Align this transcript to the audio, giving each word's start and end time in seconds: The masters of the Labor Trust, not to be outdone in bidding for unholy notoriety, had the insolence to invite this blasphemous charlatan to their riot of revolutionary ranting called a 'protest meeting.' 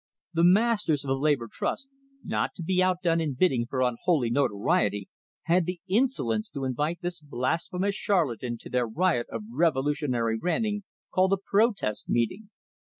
The 0.33 0.43
masters 0.43 1.03
of 1.05 1.09
the 1.09 1.15
Labor 1.19 1.47
Trust, 1.47 1.87
not 2.23 2.55
to 2.55 2.63
be 2.63 2.81
outdone 2.81 3.21
in 3.21 3.35
bidding 3.35 3.67
for 3.67 3.83
unholy 3.83 4.31
notoriety, 4.31 5.09
had 5.43 5.67
the 5.67 5.79
insolence 5.87 6.49
to 6.49 6.65
invite 6.65 7.01
this 7.03 7.19
blasphemous 7.21 7.93
charlatan 7.93 8.57
to 8.61 8.69
their 8.71 8.87
riot 8.87 9.27
of 9.29 9.43
revolutionary 9.51 10.39
ranting 10.39 10.85
called 11.13 11.33
a 11.33 11.37
'protest 11.37 12.09
meeting.' 12.09 12.49